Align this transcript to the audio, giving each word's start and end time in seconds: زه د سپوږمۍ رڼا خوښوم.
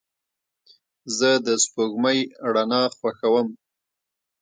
زه 1.17 1.29
د 1.45 1.47
سپوږمۍ 1.63 2.19
رڼا 2.53 2.81
خوښوم. 2.97 3.47